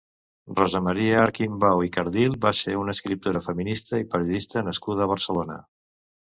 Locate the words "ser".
2.61-2.73